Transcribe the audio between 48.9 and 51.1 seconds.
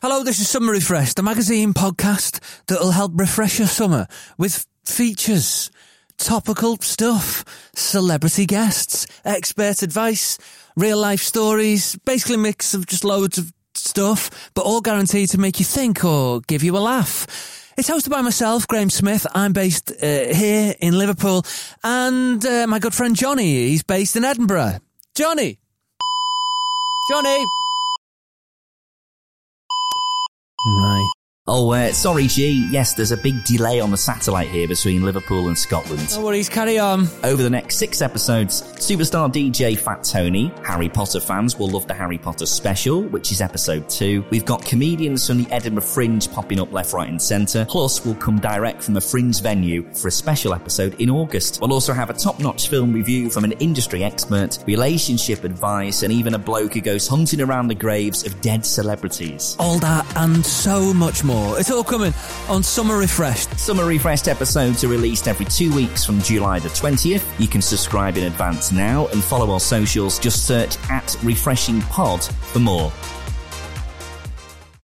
a Fringe venue for a special episode in